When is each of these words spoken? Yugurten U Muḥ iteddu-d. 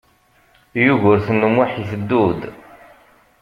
Yugurten 0.83 1.45
U 1.47 1.49
Muḥ 1.55 1.71
iteddu-d. 1.81 2.41